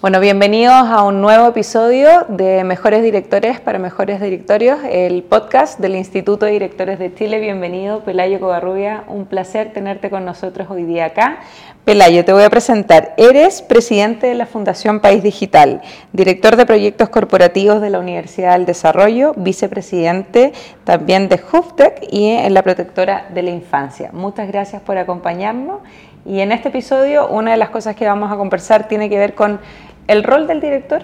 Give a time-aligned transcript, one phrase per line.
[0.00, 5.96] Bueno, bienvenidos a un nuevo episodio de Mejores Directores para Mejores Directorios, el podcast del
[5.96, 7.40] Instituto de Directores de Chile.
[7.40, 9.02] Bienvenido, Pelayo Covarrubia.
[9.08, 11.40] Un placer tenerte con nosotros hoy día acá.
[11.84, 13.14] Pelayo, te voy a presentar.
[13.16, 18.66] Eres presidente de la Fundación País Digital, director de proyectos corporativos de la Universidad del
[18.66, 20.52] Desarrollo, vicepresidente
[20.84, 24.10] también de HUFTEC y en la protectora de la infancia.
[24.12, 25.80] Muchas gracias por acompañarnos.
[26.28, 29.34] Y en este episodio, una de las cosas que vamos a conversar tiene que ver
[29.34, 29.60] con
[30.08, 31.00] el rol del director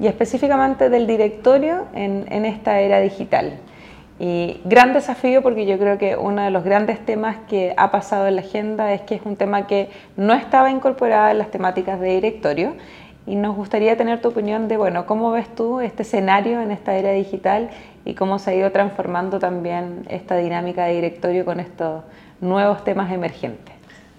[0.00, 3.58] y específicamente del directorio en, esta era digital.
[4.18, 8.28] Y gran desafío porque yo creo que uno de los grandes temas que ha pasado
[8.28, 12.00] en la agenda es que es un tema que no estaba incorporado en las temáticas
[12.00, 12.76] de directorio
[13.26, 16.96] y nos gustaría tener tu opinión de, bueno, cómo ves tú este escenario en esta
[16.96, 17.68] era digital
[18.06, 22.04] y cómo se ha ido transformando también esta dinámica de directorio con estos
[22.40, 23.75] nuevos temas emergentes.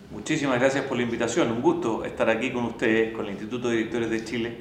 [0.10, 1.52] Muchísimas gracias por la invitación.
[1.52, 4.58] Un gusto estar aquí con ustedes, con el Instituto de Directores de Chile.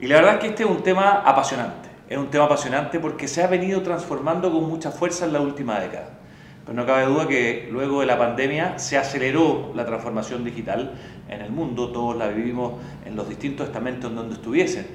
[0.00, 1.88] Y la verdad es que este es un tema apasionante.
[2.08, 5.78] Es un tema apasionante porque se ha venido transformando con mucha fuerza en la última
[5.78, 6.18] década.
[6.66, 10.94] Pero no cabe duda que luego de la pandemia se aceleró la transformación digital
[11.28, 11.92] en el mundo.
[11.92, 14.88] Todos la vivimos en los distintos estamentos en donde estuviesen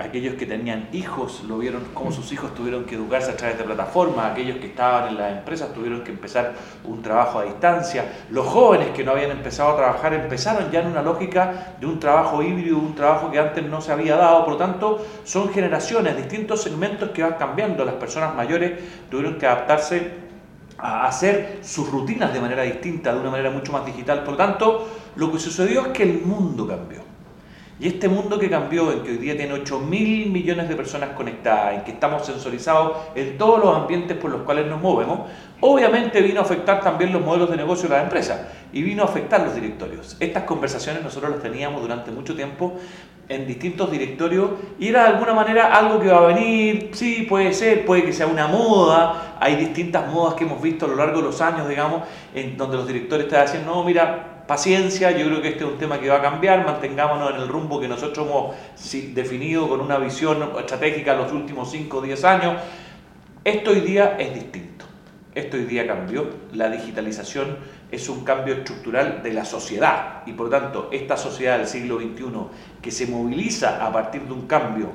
[0.00, 3.64] aquellos que tenían hijos lo vieron cómo sus hijos tuvieron que educarse a través de
[3.64, 8.46] plataformas, aquellos que estaban en las empresas tuvieron que empezar un trabajo a distancia, los
[8.46, 12.42] jóvenes que no habían empezado a trabajar empezaron ya en una lógica de un trabajo
[12.42, 16.62] híbrido, un trabajo que antes no se había dado, por lo tanto son generaciones, distintos
[16.62, 18.72] segmentos que van cambiando, las personas mayores
[19.10, 20.30] tuvieron que adaptarse
[20.78, 24.36] a hacer sus rutinas de manera distinta, de una manera mucho más digital, por lo
[24.38, 27.09] tanto lo que sucedió es que el mundo cambió.
[27.80, 31.10] Y este mundo que cambió, en que hoy día tiene 8 mil millones de personas
[31.16, 35.20] conectadas, en que estamos sensorizados en todos los ambientes por los cuales nos movemos,
[35.60, 39.06] obviamente vino a afectar también los modelos de negocio de las empresas y vino a
[39.06, 40.14] afectar los directorios.
[40.20, 42.74] Estas conversaciones nosotros las teníamos durante mucho tiempo
[43.30, 47.54] en distintos directorios y era de alguna manera algo que va a venir, sí, puede
[47.54, 51.20] ser, puede que sea una moda, hay distintas modas que hemos visto a lo largo
[51.20, 52.02] de los años, digamos,
[52.34, 55.78] en donde los directores están diciendo, no, mira, paciencia, yo creo que este es un
[55.78, 59.96] tema que va a cambiar, mantengámonos en el rumbo que nosotros hemos definido con una
[59.96, 62.54] visión estratégica los últimos 5 o 10 años.
[63.44, 64.86] Esto hoy día es distinto,
[65.36, 67.58] esto hoy día cambió, la digitalización
[67.92, 72.24] es un cambio estructural de la sociedad y por tanto esta sociedad del siglo XXI
[72.82, 74.88] que se moviliza a partir de un cambio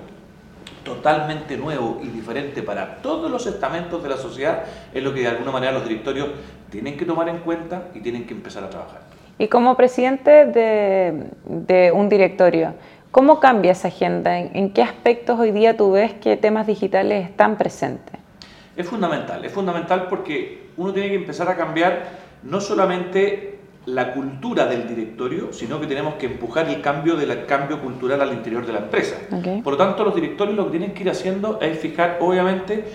[0.83, 5.29] totalmente nuevo y diferente para todos los estamentos de la sociedad es lo que de
[5.29, 6.27] alguna manera los directorios
[6.69, 9.14] tienen que tomar en cuenta y tienen que empezar a trabajar.
[9.37, 12.73] Y como presidente de, un directorio,
[13.11, 14.39] ¿cómo cambia esa agenda?
[14.39, 18.15] ¿En, qué aspectos hoy día tú ves que temas digitales están presentes?
[18.77, 24.65] Es fundamental, es fundamental porque uno tiene que empezar a cambiar no solamente la cultura
[24.67, 28.73] del directorio, sino que tenemos que empujar el cambio del cambio cultural al interior de
[28.73, 29.17] la empresa.
[29.63, 32.85] Por lo tanto, los directorios lo que tienen que ir haciendo es fijar, obviamente,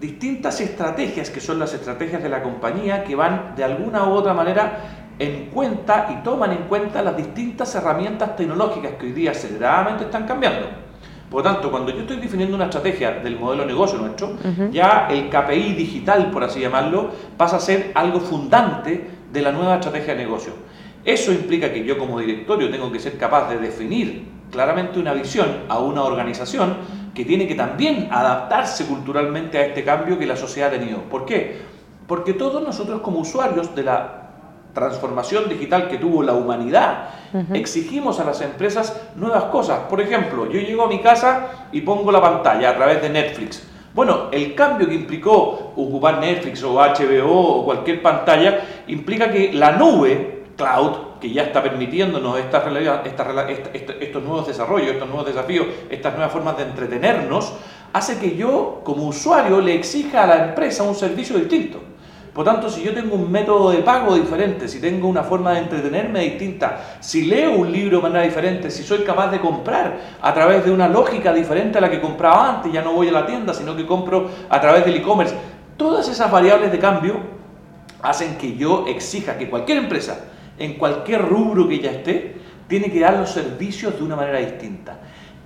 [0.00, 4.34] distintas estrategias que son las estrategias de la compañía que van de alguna u otra
[4.34, 10.04] manera en cuenta y toman en cuenta las distintas herramientas tecnológicas que hoy día aceleradamente
[10.04, 10.66] están cambiando.
[11.30, 14.36] Por lo tanto, cuando yo estoy definiendo una estrategia del modelo de negocio nuestro,
[14.70, 17.08] ya el KPI digital, por así llamarlo,
[17.38, 20.52] pasa a ser algo fundante de la nueva estrategia de negocio.
[21.04, 25.48] Eso implica que yo como directorio tengo que ser capaz de definir claramente una visión
[25.70, 26.76] a una organización
[27.14, 30.98] que tiene que también adaptarse culturalmente a este cambio que la sociedad ha tenido.
[31.04, 31.62] ¿Por qué?
[32.06, 34.21] Porque todos nosotros como usuarios de la
[34.72, 37.08] transformación digital que tuvo la humanidad,
[37.52, 39.80] exigimos a las empresas nuevas cosas.
[39.88, 43.66] Por ejemplo, yo llego a mi casa y pongo la pantalla a través de Netflix.
[43.94, 49.72] Bueno, el cambio que implicó ocupar Netflix o HBO o cualquier pantalla implica que la
[49.72, 52.64] nube, cloud, que ya está permitiéndonos esta,
[54.00, 57.52] estos nuevos desarrollos, estos nuevos desafíos, estas nuevas formas de entretenernos,
[57.92, 61.91] hace que yo como usuario le exija a la empresa un servicio distinto.
[62.32, 65.58] Por tanto, si yo tengo un método de pago diferente, si tengo una forma de
[65.58, 70.32] entretenerme distinta, si leo un libro de manera diferente, si soy capaz de comprar a
[70.32, 73.26] través de una lógica diferente a la que compraba antes, ya no voy a la
[73.26, 75.34] tienda, sino que compro a través del e-commerce,
[75.76, 77.16] todas esas variables de cambio
[78.00, 80.24] hacen que yo exija que cualquier empresa,
[80.58, 82.36] en cualquier rubro que ya esté,
[82.66, 84.96] tiene que dar los servicios de una manera distinta.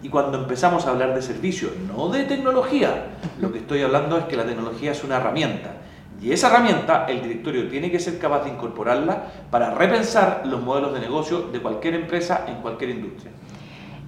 [0.04, 3.06] Y cuando empezamos a hablar de servicios, no de tecnología,
[3.40, 5.72] lo que estoy hablando es que la tecnología es una herramienta
[6.22, 10.94] y esa herramienta el directorio tiene que ser capaz de incorporarla para repensar los modelos
[10.94, 13.32] de negocio de cualquier empresa en cualquier industria.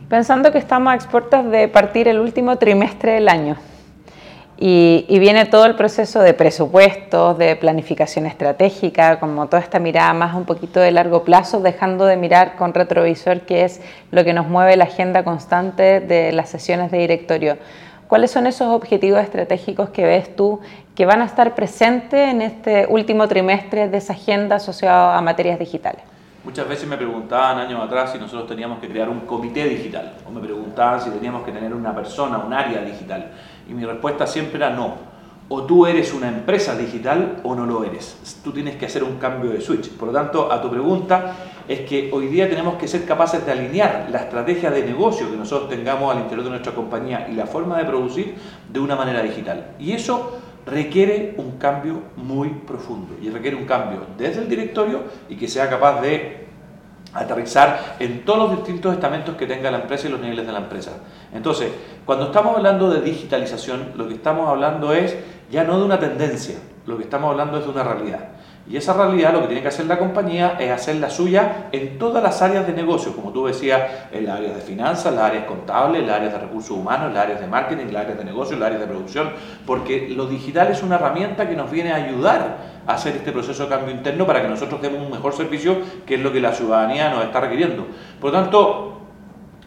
[0.08, 3.56] Pensando que estamos a expuertas de partir el último trimestre del año,
[4.60, 10.34] Y, viene todo el proceso de presupuestos, de planificación estratégica, como toda esta mirada más
[10.34, 14.49] un poquito de largo plazo, dejando de mirar con retrovisor, que es lo que nos
[14.49, 17.56] mueve la agenda constante de las sesiones de directorio.
[18.08, 20.58] ¿Cuáles son esos objetivos estratégicos que ves tú
[20.99, 25.56] que van a estar presentes en este último trimestre de esa agenda asociada a materias
[25.56, 26.03] digitales?
[26.43, 30.33] Muchas veces me preguntaban años atrás si nosotros teníamos que crear un comité digital o
[30.33, 33.31] me preguntaban si teníamos que tener una persona, un área digital.
[33.71, 34.97] Y mi respuesta siempre era no.
[35.49, 38.41] O tú eres una empresa digital o no lo eres.
[38.43, 39.91] Tú tienes que hacer un cambio de switch.
[39.91, 41.33] Por lo tanto, a tu pregunta
[41.69, 45.37] es que hoy día tenemos que ser capaces de alinear la estrategia de negocio que
[45.37, 48.35] nosotros tengamos al interior de nuestra compañía y la forma de producir
[48.69, 49.77] de una manera digital.
[49.79, 55.37] Y eso requiere un cambio muy profundo y requiere un cambio desde el directorio y
[55.37, 56.47] que sea capaz de
[57.15, 60.59] aterrizar en todos los distintos estamentos que tenga la empresa y los niveles de la
[60.59, 60.93] empresa.
[61.32, 61.70] Entonces,
[62.05, 65.17] cuando estamos hablando de digitalización, lo que estamos hablando es
[65.50, 66.56] ya no de una tendencia,
[66.87, 68.29] lo que estamos hablando es de una realidad.
[68.70, 71.99] Y esa realidad lo que tiene que hacer la compañía es hacer la suya en
[71.99, 73.82] todas las áreas de negocio, como tú decías,
[74.12, 77.41] en las áreas de finanzas, las áreas contables, las áreas de recursos humanos, las áreas
[77.41, 79.31] de marketing, las áreas de negocio, las áreas de producción,
[79.65, 83.62] porque lo digital es una herramienta que nos viene a ayudar a hacer este proceso
[83.62, 86.53] de cambio interno para que nosotros demos un mejor servicio, que es lo que la
[86.53, 87.87] ciudadanía nos está requiriendo.
[88.20, 89.00] Por lo tanto,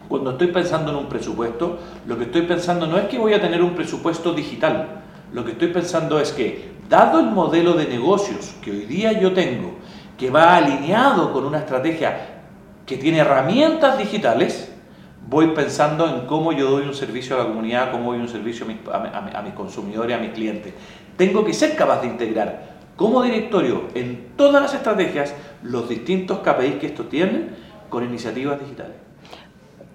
[0.08, 3.40] cuando estoy pensando en un presupuesto, lo que estoy pensando no es que voy a
[3.40, 5.02] tener un presupuesto digital,
[5.32, 9.32] lo que estoy pensando es que dado el modelo de negocios que hoy día yo
[9.32, 9.76] tengo,
[10.18, 12.42] que va alineado con una estrategia
[12.84, 14.70] que tiene herramientas digitales,
[15.26, 18.66] voy pensando en cómo yo doy un servicio a la comunidad, cómo doy un servicio
[18.92, 20.74] a, mis consumidores, a mis clientes.
[21.16, 26.74] Tengo que ser capaz de integrar como directorio en todas las estrategias los distintos KPIs
[26.74, 27.56] que esto tienen
[27.88, 28.96] con iniciativas digitales.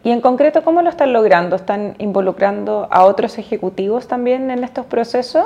[0.03, 1.57] Y en concreto, ¿cómo lo están logrando?
[1.57, 5.45] ¿Están involucrando a otros ejecutivos también en estos procesos?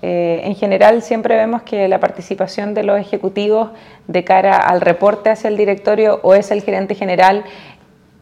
[0.00, 3.70] Eh, en general siempre vemos que la participación de los ejecutivos
[4.06, 7.44] de cara al reporte hacia el directorio o es el gerente general,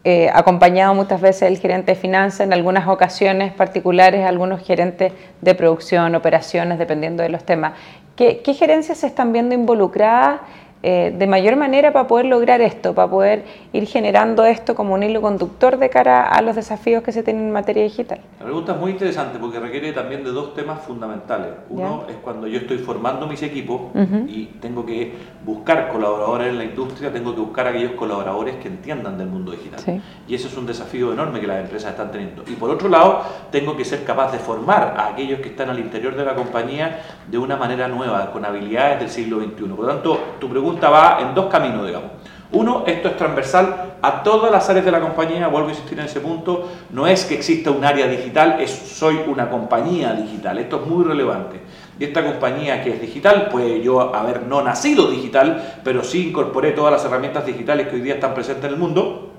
[0.04, 5.54] eh, acompañado muchas veces del gerente de finanzas, en algunas ocasiones particulares algunos gerentes de
[5.54, 7.72] producción, operaciones, dependiendo de los temas.
[8.14, 10.40] ¿Qué, qué gerencias se están viendo involucradas
[10.88, 15.02] eh, de mayor manera para poder lograr esto, para poder ir generando esto como un
[15.02, 18.20] hilo conductor de cara a los desafíos que se tienen en materia digital?
[18.38, 21.48] La pregunta es muy interesante porque requiere también de dos temas fundamentales.
[21.70, 23.80] Uno es cuando yo estoy formando mis equipos
[24.28, 25.12] y tengo que
[25.44, 30.00] buscar colaboradores en la industria, tengo que buscar aquellos colaboradores que entiendan del mundo digital.
[30.28, 32.44] Y eso es un desafío enorme que las empresas están teniendo.
[32.46, 35.80] Y por otro lado, tengo que ser capaz de formar a aquellos que están al
[35.80, 39.64] interior de la compañía de una manera nueva, con habilidades del siglo XXI.
[39.64, 42.10] Por lo tanto, tu pregunta va en dos caminos, digamos.
[42.52, 46.06] Uno, esto es transversal a todas las áreas de la compañía, vuelvo a insistir en
[46.06, 50.86] ese punto, no es que exista un área digital, soy una compañía digital, esto es
[50.86, 51.60] muy relevante.
[51.98, 56.70] Y esta compañía que es digital, puede yo haber no nacido digital, pero sí incorporé
[56.70, 59.32] todas las herramientas digitales que hoy día están presentes en el mundo,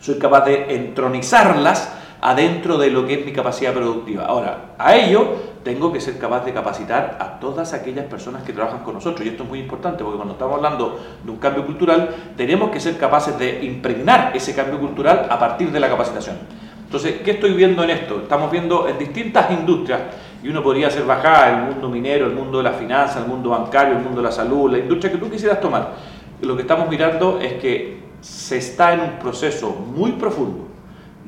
[0.00, 4.24] soy capaz de entronizarlas adentro de lo que es mi capacidad productiva.
[4.24, 5.26] Ahora, a ello
[5.62, 9.26] tengo que ser capaz de capacitar a todas aquellas personas que trabajan con nosotros.
[9.26, 12.80] Y esto es muy importante porque cuando estamos hablando de un cambio cultural, tenemos que
[12.80, 16.36] ser capaces de impregnar ese cambio cultural a partir de la capacitación.
[16.84, 18.20] Entonces, ¿qué estoy viendo en esto?
[18.22, 20.00] Estamos viendo en distintas industrias,
[20.42, 23.50] y uno podría hacer bajada el mundo minero, el mundo de la finanza, el mundo
[23.50, 25.94] bancario, el mundo de la salud, la industria que tú quisieras tomar.
[26.40, 30.67] Lo que estamos mirando es que se está en un proceso muy profundo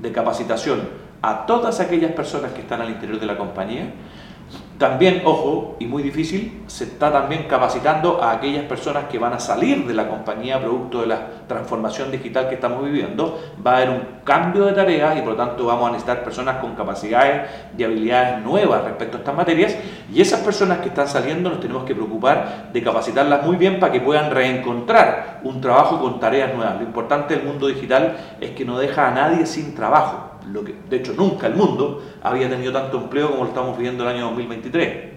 [0.01, 0.81] de capacitación
[1.23, 3.93] a todas aquellas personas que están al interior de la compañía
[4.81, 9.39] también, ojo, y muy difícil, se está también capacitando a aquellas personas que van a
[9.39, 13.39] salir de la compañía producto de la transformación digital que estamos viviendo.
[13.65, 16.63] Va a haber un cambio de tareas y por lo tanto vamos a necesitar personas
[16.63, 19.77] con capacidades y habilidades nuevas respecto a estas materias.
[20.11, 23.93] Y esas personas que están saliendo nos tenemos que preocupar de capacitarlas muy bien para
[23.93, 26.77] que puedan reencontrar un trabajo con tareas nuevas.
[26.77, 30.75] Lo importante del mundo digital es que no deja a nadie sin trabajo lo que,
[30.89, 34.27] de hecho nunca el mundo había tenido tanto empleo como lo estamos viviendo el año
[34.27, 35.11] 2023.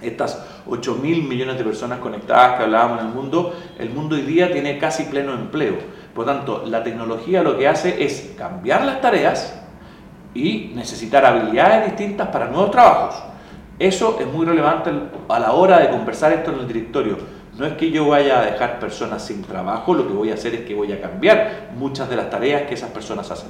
[0.00, 4.22] Estas 8 mil millones de personas conectadas que hablábamos en el mundo, el mundo hoy
[4.22, 5.74] día tiene casi pleno empleo.
[6.14, 9.60] Por tanto, la tecnología lo que hace es cambiar las tareas
[10.34, 13.22] y necesitar habilidades distintas para nuevos trabajos.
[13.78, 14.90] Eso es muy relevante
[15.28, 17.16] a la hora de conversar esto en el directorio.
[17.58, 20.54] No es que yo vaya a dejar personas sin trabajo, lo que voy a hacer
[20.54, 23.48] es que voy a cambiar muchas de las tareas que esas personas hacen.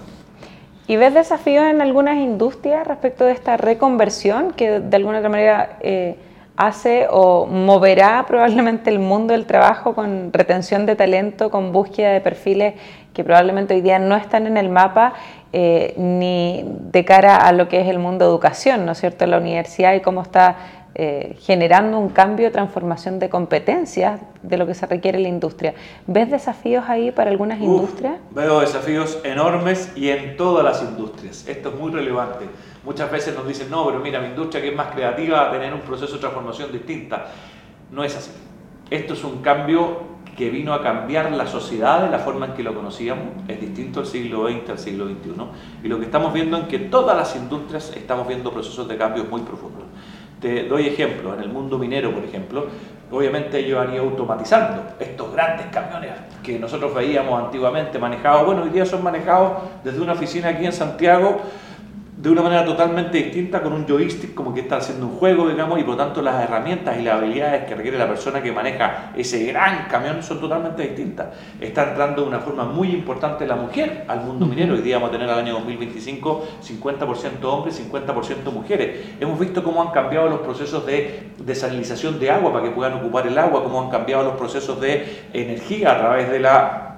[0.90, 5.76] ¿Y ves desafíos en algunas industrias respecto de esta reconversión que de alguna otra manera
[5.82, 6.16] eh,
[6.56, 12.20] hace o moverá probablemente el mundo del trabajo con retención de talento, con búsqueda de
[12.20, 12.74] perfiles
[13.14, 15.12] que probablemente hoy día no están en el mapa
[15.52, 19.24] eh, ni de cara a lo que es el mundo de educación, ¿no es cierto?,
[19.26, 20.56] la universidad y cómo está
[20.94, 25.74] eh, generando un cambio, transformación de competencias de lo que se requiere en la industria.
[26.06, 28.16] ¿Ves desafíos ahí para algunas industrias?
[28.32, 31.46] Veo desafíos enormes y en todas las industrias.
[31.46, 32.46] Esto es muy relevante.
[32.84, 35.52] Muchas veces nos dicen, no, pero mira, mi industria que es más creativa va a
[35.52, 37.26] tener un proceso de transformación distinta.
[37.92, 38.30] No es así.
[38.90, 42.62] Esto es un cambio que vino a cambiar la sociedad de la forma en que
[42.62, 45.32] lo conocíamos, es distinto al siglo XX al siglo XXI,
[45.84, 49.24] y lo que estamos viendo es que todas las industrias estamos viendo procesos de cambio
[49.24, 49.79] muy profundos.
[50.40, 52.66] Te doy ejemplo, en el mundo minero, por ejemplo,
[53.10, 58.70] obviamente ellos han ido automatizando estos grandes camiones que nosotros veíamos antiguamente manejados, bueno, hoy
[58.70, 61.42] día son manejados desde una oficina aquí en Santiago,
[62.20, 65.80] de una manera totalmente distinta con un joystick como que está haciendo un juego, digamos,
[65.80, 69.12] y por lo tanto las herramientas y las habilidades que requiere la persona que maneja
[69.16, 71.28] ese gran camión son totalmente distintas.
[71.58, 74.74] Está entrando de una forma muy importante la mujer al mundo minero.
[74.74, 79.14] Hoy día vamos a tener al año 2025 50% hombres, 50% mujeres.
[79.18, 83.26] Hemos visto cómo han cambiado los procesos de desalinización de agua para que puedan ocupar
[83.28, 86.89] el agua, cómo han cambiado los procesos de energía a través de la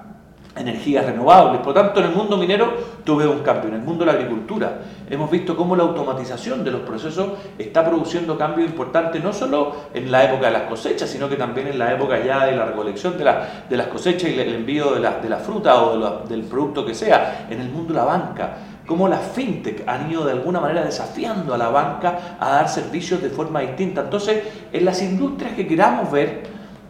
[0.55, 1.61] energías renovables.
[1.61, 3.69] Por tanto, en el mundo minero tuve un cambio.
[3.69, 4.79] En el mundo de la agricultura
[5.09, 10.11] hemos visto cómo la automatización de los procesos está produciendo cambios importantes, no solo en
[10.11, 13.17] la época de las cosechas, sino que también en la época ya de la recolección
[13.17, 13.31] de,
[13.69, 16.93] de las cosechas y el envío de la, de la fruta o del producto que
[16.93, 17.47] sea.
[17.49, 21.53] En el mundo de la banca cómo las fintech han ido de alguna manera desafiando
[21.53, 24.01] a la banca a dar servicios de forma distinta.
[24.01, 26.43] Entonces, en las industrias que queramos ver,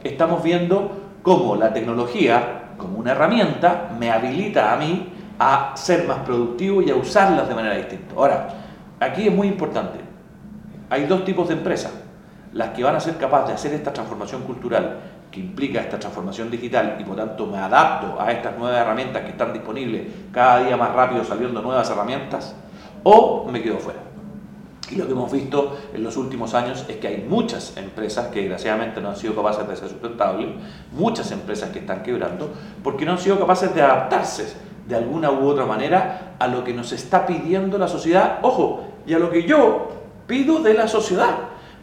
[0.04, 0.92] estamos viendo
[1.22, 6.90] cómo la tecnología como una herramienta me habilita a mí a ser más productivo y
[6.90, 8.16] a usarlas de manera distinta.
[8.16, 8.48] Ahora,
[9.00, 10.00] aquí es muy importante.
[10.90, 11.92] Hay dos tipos de empresas.
[12.54, 15.00] Las que van a ser capaces de hacer esta transformación cultural
[15.32, 19.32] que implica esta transformación digital y por tanto me adapto a estas nuevas herramientas que
[19.32, 22.56] están disponibles cada día más rápido saliendo nuevas herramientas,
[23.02, 24.13] o me quedo fuera.
[24.92, 28.42] Y lo que hemos visto en los últimos años es que hay muchas empresas que
[28.42, 30.50] desgraciadamente no han sido capaces de ser sustentables,
[30.92, 32.52] muchas empresas que están quebrando,
[32.84, 34.54] porque no han sido capaces de adaptarse
[34.88, 39.14] de alguna u otra manera a lo que nos está pidiendo la sociedad, ojo, y
[39.14, 39.90] a lo que yo
[40.28, 41.36] pido de la sociedad.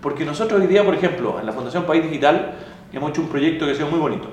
[0.03, 2.55] Porque nosotros hoy día, por ejemplo, en la Fundación País Digital,
[2.93, 4.29] hemos hecho un proyecto que ha sido muy bonito.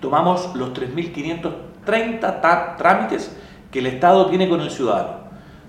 [0.00, 3.36] Tomamos los 3.530 trámites
[3.70, 5.28] que el Estado tiene con el ciudadano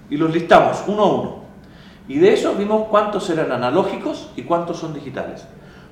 [0.10, 1.39] y los listamos uno a uno
[2.10, 5.46] y de eso vimos cuántos eran analógicos y cuántos son digitales.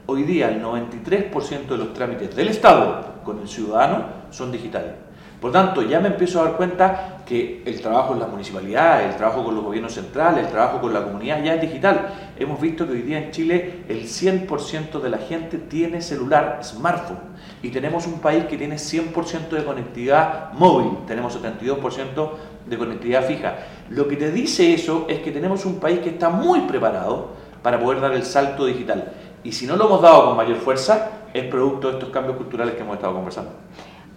[0.08, 4.94] Hoy día el 93% de los trámites del Estado con el ciudadano son digitales.
[5.40, 9.18] Por tanto, ya me empiezo a dar cuenta que el trabajo en las municipalidades, el
[9.18, 12.10] trabajo con los gobiernos centrales, el trabajo con la comunidad ya es digital.
[12.40, 17.20] Hemos visto que hoy día en Chile el 100% de la gente tiene celular, smartphone.
[17.62, 22.30] Y tenemos un país que tiene 100% de conectividad móvil, tenemos 72%
[22.70, 23.56] de conectividad fija.
[23.90, 27.30] Lo que te dice eso es que tenemos un país que está muy preparado
[27.62, 29.12] para poder dar el salto digital.
[29.44, 32.76] Y si no lo hemos dado con mayor fuerza, es producto de estos cambios culturales
[32.76, 33.52] que hemos estado conversando.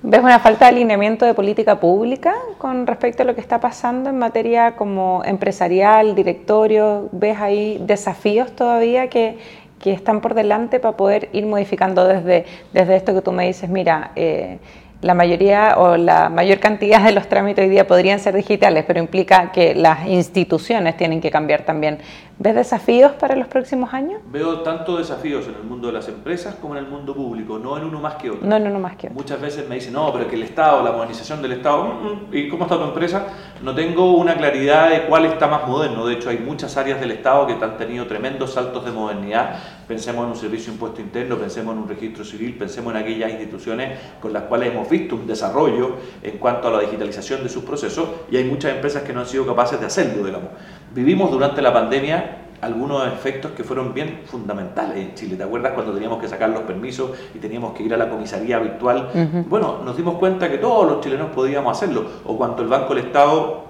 [0.02, 4.08] ¿Ves una falta de alineamiento de política pública con respecto a lo que está pasando
[4.08, 7.10] en materia como empresarial, directorio?
[7.12, 9.36] ¿Ves ahí desafíos todavía que,
[9.78, 13.68] que están por delante para poder ir modificando desde, desde esto que tú me dices?
[13.68, 14.58] Mira, eh,
[15.02, 19.00] la mayoría o la mayor cantidad de los trámites hoy día podrían ser digitales, pero
[19.00, 21.98] implica que las instituciones tienen que cambiar también.
[22.42, 24.22] ¿Ves desafíos para los próximos años?
[24.32, 27.76] Veo tanto desafíos en el mundo de las empresas como en el mundo público, no
[27.76, 28.48] en uno más que otro.
[28.48, 29.18] No en uno más que otro.
[29.18, 32.34] Muchas veces me dicen, no, pero que el Estado, la modernización del Estado, mm, mm,
[32.34, 33.26] ¿y cómo está tu empresa?
[33.62, 36.06] No tengo una claridad de cuál está más moderno.
[36.06, 39.56] De hecho, hay muchas áreas del Estado que han tenido tremendos saltos de modernidad.
[39.86, 43.32] Pensemos en un servicio de impuesto interno, pensemos en un registro civil, pensemos en aquellas
[43.32, 47.64] instituciones con las cuales hemos visto un desarrollo en cuanto a la digitalización de sus
[47.64, 50.48] procesos y hay muchas empresas que no han sido capaces de hacerlo, digamos.
[50.92, 55.36] Vivimos durante la pandemia algunos efectos que fueron bien fundamentales en Chile.
[55.36, 58.58] ¿Te acuerdas cuando teníamos que sacar los permisos y teníamos que ir a la comisaría
[58.58, 59.08] virtual?
[59.48, 62.04] Bueno, nos dimos cuenta que todos los chilenos podíamos hacerlo.
[62.24, 63.69] O cuando el Banco del Estado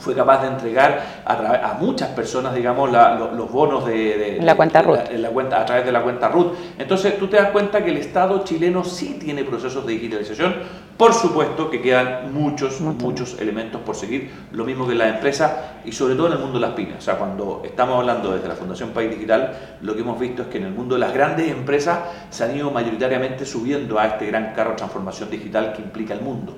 [0.00, 5.10] fue capaz de entregar a, muchas personas, digamos, los, bonos de, la cuenta RUT.
[5.12, 6.54] La, cuenta, a través de la cuenta RUT.
[6.78, 10.54] Entonces, tú te das cuenta que el Estado chileno sí tiene procesos de digitalización.
[10.96, 15.52] Por supuesto que quedan muchos, muchos elementos por seguir, lo mismo que en las empresas
[15.84, 16.98] y sobre todo en el mundo de las pymes.
[16.98, 20.48] O sea, cuando estamos hablando desde la Fundación País Digital, lo que hemos visto es
[20.48, 24.26] que en el mundo de las grandes empresas se han ido mayoritariamente subiendo a este
[24.26, 26.56] gran carro de transformación digital que implica el mundo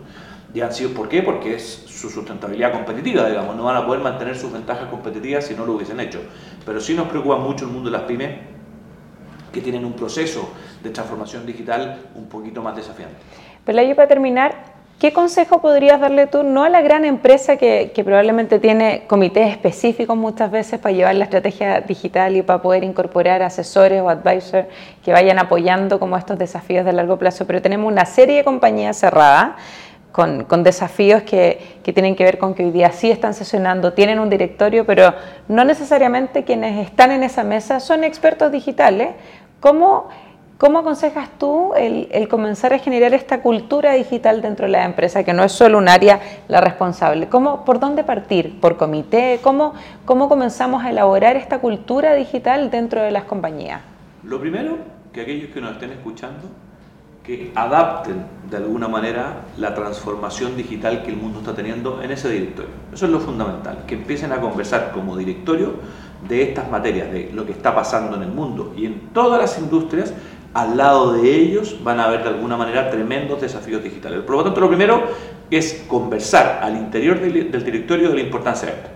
[0.54, 1.22] ya han sido, ¿por qué?
[1.22, 5.54] Porque es su sustentabilidad competitiva, digamos, no van a poder mantener sus ventajas competitivas si
[5.54, 6.20] no lo hubiesen hecho.
[6.66, 8.30] Pero sí nos preocupa mucho el mundo de las pymes
[9.52, 10.50] que tienen un proceso
[10.82, 13.16] de transformación digital un poquito más desafiante.
[13.64, 18.04] Pelayo, para terminar, ¿Qué consejo podrías darle tú, no a la gran empresa que, que,
[18.04, 23.42] probablemente tiene comités específicos muchas veces para llevar la estrategia digital y para poder incorporar
[23.42, 24.68] asesores o advisors
[25.04, 28.96] que vayan apoyando como estos desafíos de largo plazo, pero tenemos una serie de compañías
[28.96, 29.56] cerradas
[30.12, 33.94] con, con desafíos que, que, tienen que ver con que hoy día sí están sesionando,
[33.94, 35.14] tienen un directorio, pero
[35.48, 39.08] no necesariamente quienes están en esa mesa son expertos digitales.
[39.60, 40.08] ¿Cómo
[40.62, 45.32] ¿Cómo aconsejas tú el, comenzar a generar esta cultura digital dentro de la empresa, que
[45.32, 47.26] no es solo un área la responsable?
[47.26, 48.60] ¿Cómo, ¿Por dónde partir?
[48.60, 49.40] ¿Por comité?
[49.42, 53.80] ¿Cómo, ¿Cómo comenzamos a elaborar esta cultura digital dentro de las compañías?
[54.22, 54.78] Lo primero,
[55.12, 56.48] que aquellos que nos estén escuchando,
[57.24, 62.28] que adapten de alguna manera la transformación digital que el mundo está teniendo en ese
[62.28, 62.70] directorio.
[62.92, 65.74] Eso es lo fundamental, que empiecen a conversar como directorio
[66.28, 69.58] de estas materias, de lo que está pasando en el mundo y en todas las
[69.58, 70.12] industrias
[70.54, 74.20] al lado de ellos van a haber de alguna manera tremendos desafíos digitales.
[74.20, 75.02] Por lo tanto, lo primero
[75.50, 78.91] es conversar al interior del, directorio de la importancia de.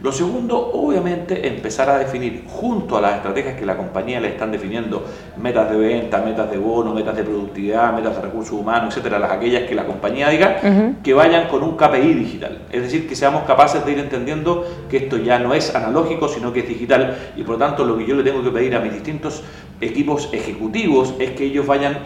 [0.00, 4.52] Lo segundo, obviamente, empezar a definir junto a las estrategias que la compañía le están
[4.52, 5.04] definiendo,
[5.36, 9.32] metas de venta, metas de bono, metas de productividad, metas de recursos humanos, etcétera, las
[9.32, 10.60] aquellas que la compañía diga,
[11.02, 12.58] que vayan con un KPI digital.
[12.70, 16.52] Es decir, que seamos capaces de ir entendiendo que esto ya no es analógico, sino
[16.52, 18.80] que es digital y por lo tanto lo que yo le tengo que pedir a
[18.80, 19.42] mis distintos
[19.80, 21.98] equipos ejecutivos es que ellos vayan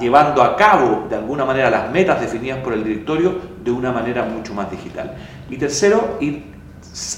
[0.00, 4.24] llevando a cabo de alguna manera las metas definidas por el directorio de una manera
[4.24, 5.14] mucho más digital.
[5.48, 6.59] Y tercero, ir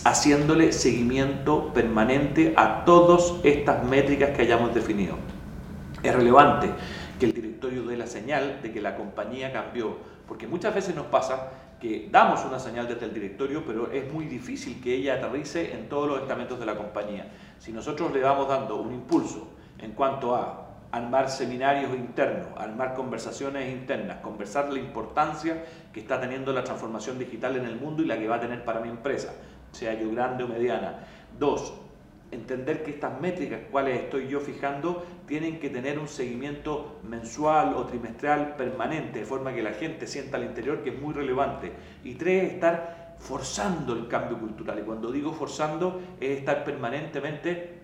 [0.05, 5.17] haciéndole seguimiento permanente a todas estas métricas que hayamos definido.
[6.03, 6.71] Es relevante
[7.19, 11.07] que el directorio dé la señal de que la compañía cambió, porque muchas veces nos
[11.07, 11.51] pasa
[11.81, 15.89] que damos una señal desde el directorio, pero es muy difícil que ella aterrice en
[15.89, 17.33] todos los estamentos de la compañía.
[17.59, 19.49] Si nosotros le vamos dando un impulso
[19.79, 26.53] en cuanto a armar seminarios internos, armar conversaciones internas, conversar la importancia que está teniendo
[26.53, 29.33] la transformación digital en el mundo y la que va a tener para mi empresa,
[29.73, 31.01] sea yo grande o mediana.
[31.39, 31.75] Dos,
[32.31, 37.85] entender que estas métricas cuales estoy yo fijando tienen que tener un seguimiento mensual o
[37.85, 41.73] trimestral permanente, de forma que la gente sienta al interior que es muy relevante.
[42.05, 44.79] Y tres, estar forzando el cambio cultural.
[44.79, 47.81] Y cuando digo forzando, es estar permanentemente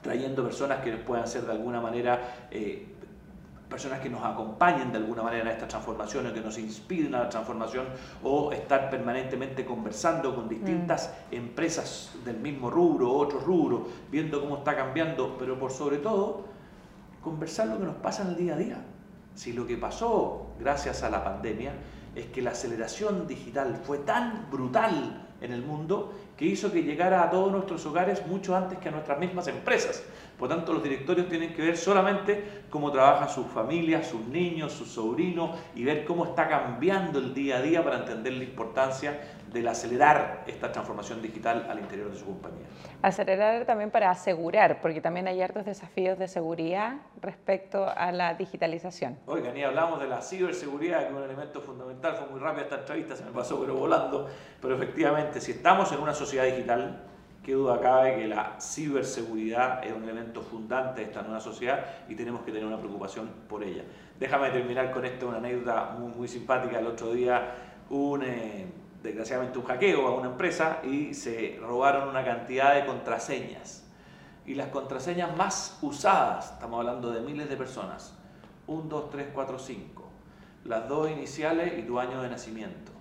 [0.00, 2.86] trayendo personas que puedan ser de alguna manera eh,
[3.72, 7.24] personas que nos acompañen de alguna manera en esta transformación o que nos inspiren a
[7.24, 7.86] la transformación
[8.22, 11.34] o estar permanentemente conversando con distintas mm.
[11.34, 13.80] empresas del mismo rubro, otros rubros,
[14.10, 16.44] viendo cómo está cambiando, pero por sobre todo
[17.22, 18.84] conversar lo que nos pasa en el día a día.
[19.34, 21.72] Si lo que pasó gracias a la pandemia
[22.14, 27.22] es que la aceleración digital fue tan brutal en el mundo que hizo que llegara
[27.22, 30.02] a todos nuestros hogares mucho antes que a nuestras mismas empresas.
[30.42, 34.88] Por tanto, los directorios tienen que ver solamente cómo trabajan sus familias, sus niños, sus
[34.88, 39.20] sobrinos y ver cómo está cambiando el día a día para entender la importancia
[39.52, 42.66] del acelerar esta transformación digital al interior de su compañía.
[43.02, 49.20] Acelerar también para asegurar, porque también hay hartos desafíos de seguridad respecto a la digitalización.
[49.26, 52.78] Oiga, ni hablamos de la ciberseguridad, que es un elemento fundamental, fue muy rápida esta
[52.80, 54.28] entrevista, se me pasó pero volando,
[54.60, 57.11] pero efectivamente, si estamos en una sociedad digital,
[57.42, 62.14] qué duda cabe que la ciberseguridad es un elemento fundante de esta nueva sociedad y
[62.14, 63.82] tenemos que tener una preocupación por ella.
[64.18, 66.78] Déjame terminar con esto, una anécdota muy, muy simpática.
[66.78, 67.54] El otro día
[67.90, 68.22] un...
[68.22, 68.66] Eh,
[69.02, 73.84] desgraciadamente un hackeo a una empresa y se robaron una cantidad de contraseñas.
[74.46, 78.16] Y las contraseñas más usadas, estamos hablando de miles de personas,
[78.66, 80.10] 1, 2, 3, 4, 5,
[80.64, 82.92] las dos iniciales y tu año de nacimiento,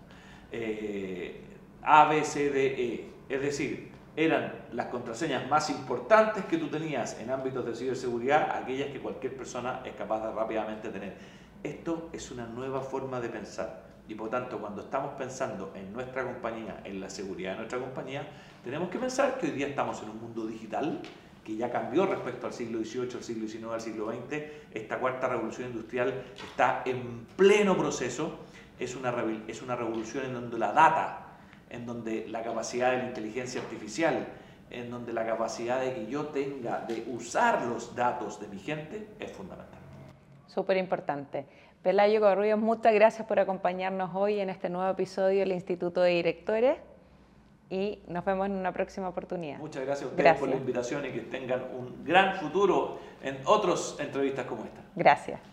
[0.51, 1.43] eh,
[1.81, 7.19] A, B, C, D, E, es decir, eran las contraseñas más importantes que tú tenías
[7.19, 11.15] en ámbitos de ciberseguridad, aquellas que cualquier persona es capaz de rápidamente tener.
[11.63, 16.25] Esto es una nueva forma de pensar y por tanto, cuando estamos pensando en nuestra
[16.25, 18.27] compañía, en la seguridad de nuestra compañía,
[18.61, 20.99] tenemos que pensar que hoy día estamos en un mundo digital
[21.45, 24.43] que ya cambió respecto al siglo XVIII, al siglo XIX, al siglo XX.
[24.73, 28.39] Esta cuarta revolución industrial está en pleno proceso.
[28.77, 29.15] Es una,
[29.47, 31.20] es una revolución en donde la data,
[31.71, 34.27] en donde la capacidad de la inteligencia artificial,
[34.69, 39.07] en donde la capacidad de que yo tenga de usar los datos de mi gente
[39.19, 39.79] es fundamental.
[40.47, 41.45] Súper importante.
[41.81, 46.77] Pelayo Corrubio, muchas gracias por acompañarnos hoy en este nuevo episodio del Instituto de Directores
[47.69, 49.57] y nos vemos en una próxima oportunidad.
[49.57, 53.95] Muchas gracias a ustedes por la invitación y que tengan un gran futuro en otras
[53.99, 54.81] entrevistas como esta.
[54.95, 55.50] Gracias.